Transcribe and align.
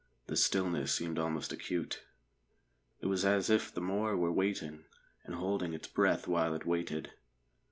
The 0.25 0.35
stillness 0.35 0.91
seemed 0.91 1.19
almost 1.19 1.53
acute. 1.53 2.01
It 3.01 3.05
was 3.05 3.23
as 3.23 3.51
if 3.51 3.71
the 3.71 3.81
moor 3.81 4.17
were 4.17 4.31
waiting, 4.31 4.85
and 5.25 5.35
holding 5.35 5.75
its 5.75 5.87
breath 5.87 6.27
while 6.27 6.55
it 6.55 6.65
waited. 6.65 7.11